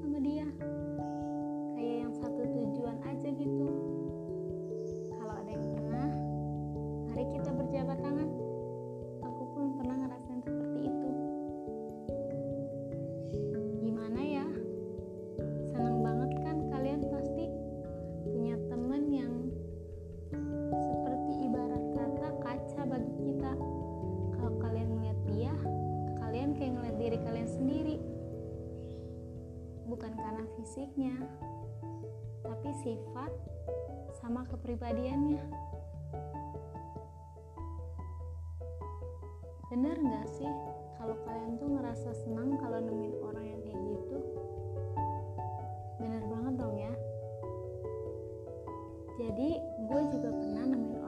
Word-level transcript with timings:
sama 0.00 0.18
dia. 0.20 0.46
Kayak 1.76 1.96
yang 2.08 2.12
satu 2.20 2.42
tujuan 2.44 2.96
aja 3.04 3.28
gitu. 3.36 3.68
Kalau 5.16 5.34
ada 5.34 5.50
yang 5.50 5.66
pernah 5.72 6.08
mari 7.12 7.24
kita 7.32 7.50
berjabat 7.52 7.98
tangan 8.04 8.28
bukan 29.86 30.12
karena 30.18 30.44
fisiknya 30.58 31.14
tapi 32.42 32.70
sifat 32.82 33.32
sama 34.18 34.42
kepribadiannya. 34.50 35.42
Bener 39.70 39.96
nggak 39.98 40.26
sih 40.34 40.50
kalau 40.98 41.14
kalian 41.26 41.58
tuh 41.58 41.68
ngerasa 41.70 42.10
senang 42.26 42.58
kalau 42.58 42.82
nemuin 42.82 43.14
orang 43.22 43.46
yang 43.46 43.60
kayak 43.66 43.82
gitu? 43.82 44.18
Bener 46.02 46.22
banget 46.26 46.54
dong 46.58 46.74
ya. 46.74 46.94
Jadi 49.16 49.50
gue 49.62 50.02
juga 50.12 50.30
pernah 50.34 50.64
nemuin 50.70 51.00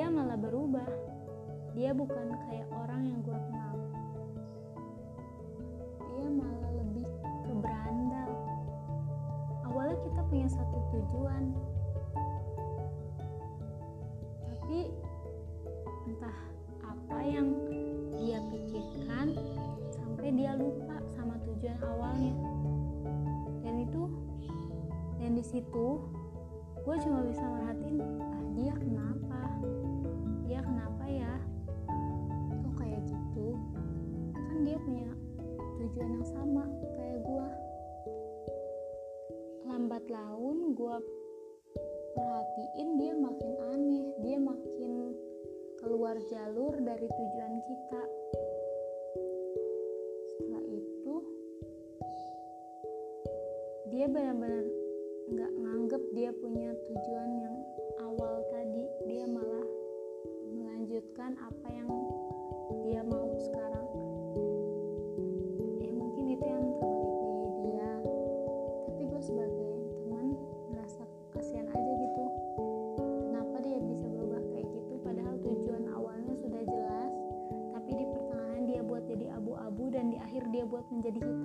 dia 0.00 0.08
malah 0.08 0.40
berubah. 0.40 0.88
Dia 1.76 1.92
bukan 1.92 2.32
kayak 2.48 2.72
orang 2.72 3.04
yang 3.04 3.20
gue 3.20 3.36
kenal. 3.36 3.76
Dia 6.16 6.28
malah 6.40 6.72
lebih 6.72 7.04
ke 7.44 7.52
berandal 7.60 8.30
awalnya 9.68 10.00
kita 10.00 10.20
punya 10.32 10.48
satu 10.48 10.76
tujuan. 10.88 11.52
Tapi 14.48 14.88
entah 16.08 16.38
apa 16.80 17.18
yang 17.20 17.52
dia 18.16 18.40
pikirkan 18.48 19.36
sampai 19.92 20.32
dia 20.32 20.56
lupa 20.56 20.96
sama 21.12 21.36
tujuan 21.44 21.76
awalnya. 21.84 22.32
Dan 23.60 23.84
itu 23.84 24.08
dan 25.20 25.36
di 25.36 25.44
situ 25.44 26.00
gue 26.88 26.96
cuma 27.04 27.20
bisa 27.28 27.44
merhatiin 27.44 28.00
ah 28.00 28.40
dia 28.56 28.72
kenapa 28.80 29.29
tujuan 35.80 36.20
yang 36.20 36.28
sama 36.28 36.64
kayak 37.00 37.24
gue 37.24 37.48
lambat 39.64 40.04
laun 40.12 40.76
gue 40.76 40.96
perhatiin 42.12 42.88
dia 43.00 43.14
makin 43.16 43.52
aneh 43.72 44.04
dia 44.20 44.36
makin 44.36 45.16
keluar 45.80 46.12
jalur 46.28 46.76
dari 46.84 47.08
tujuan 47.08 47.54
kita. 47.64 48.02
Setelah 50.28 50.64
itu 50.68 51.14
dia 53.88 54.06
benar-benar 54.12 54.68
nggak 55.32 55.52
nganggep 55.56 56.02
dia 56.12 56.30
punya 56.36 56.76
tujuan 56.84 57.30
yang 57.40 57.56
awal 58.04 58.44
tadi. 58.52 58.84
Dia 59.08 59.24
malah 59.24 59.66
melanjutkan 60.52 61.32
apa 61.40 61.68
yang 61.72 61.88
dia 62.84 63.00
mau 63.00 63.32
sekarang 63.40 63.79
menjadi 81.00 81.39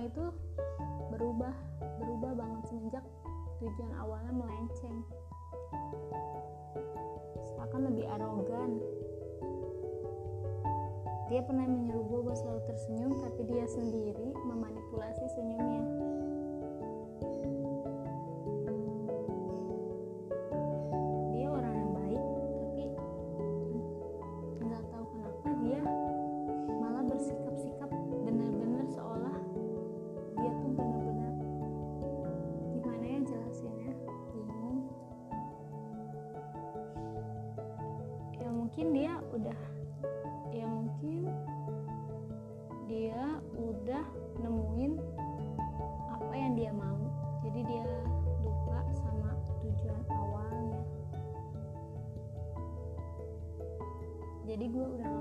orang 0.00 0.16
itu 0.16 0.26
berubah 1.12 1.54
berubah 2.00 2.32
banget 2.32 2.62
semenjak 2.72 3.04
tujuan 3.60 3.92
awalnya 4.00 4.32
melenceng. 4.32 5.04
Seakan 7.52 7.92
lebih 7.92 8.08
arogan. 8.08 8.80
Dia 11.28 11.44
pernah 11.44 11.68
menyuruh 11.68 12.24
gue 12.32 12.32
selalu 12.32 12.60
tersenyum 12.64 13.12
tapi 13.20 13.44
dia 13.44 13.68
sendiri 13.68 14.32
memanipulasi 14.40 15.24
senyumnya 15.36 15.84
mungkin 38.70 38.94
dia 38.94 39.18
udah 39.34 39.60
ya 40.54 40.62
mungkin 40.62 41.26
dia 42.86 43.42
udah 43.58 44.06
nemuin 44.38 44.94
apa 46.14 46.34
yang 46.38 46.54
dia 46.54 46.70
mau. 46.70 47.02
Jadi 47.42 47.66
dia 47.66 47.82
lupa 48.46 48.78
sama 48.94 49.34
tujuan 49.66 50.06
awalnya. 50.06 50.86
Jadi 54.46 54.64
gue 54.70 54.86
udah 54.86 55.18